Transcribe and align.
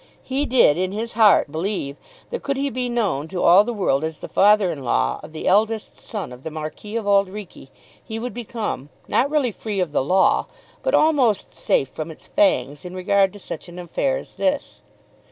He 0.23 0.47
did 0.47 0.79
in 0.79 0.93
his 0.93 1.13
heart 1.13 1.51
believe 1.51 1.95
that 2.31 2.41
could 2.41 2.57
he 2.57 2.71
be 2.71 2.89
known 2.89 3.27
to 3.27 3.43
all 3.43 3.63
the 3.63 3.71
world 3.71 4.03
as 4.03 4.17
the 4.17 4.27
father 4.27 4.71
in 4.71 4.83
law 4.83 5.19
of 5.21 5.31
the 5.31 5.47
eldest 5.47 5.99
son 5.99 6.31
of 6.33 6.41
the 6.41 6.49
Marquis 6.49 6.95
of 6.95 7.07
Auld 7.07 7.29
Reekie 7.29 7.69
he 8.03 8.17
would 8.17 8.33
become, 8.33 8.89
not 9.07 9.29
really 9.29 9.51
free 9.51 9.79
of 9.79 9.91
the 9.91 10.03
law, 10.03 10.47
but 10.81 10.95
almost 10.95 11.53
safe 11.53 11.89
from 11.89 12.09
its 12.09 12.27
fangs 12.27 12.83
in 12.83 12.95
regard 12.95 13.31
to 13.33 13.37
such 13.39 13.69
an 13.69 13.77
affair 13.77 14.17
as 14.17 14.33
this. 14.33 14.81